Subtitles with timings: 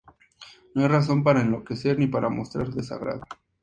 [0.73, 3.21] No hay razón para enloquecer, ni para mostrar desagrado.